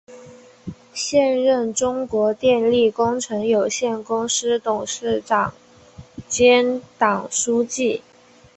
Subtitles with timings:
[0.95, 5.53] 现任中国电力工程有限公司董事长
[6.27, 8.01] 兼党书记。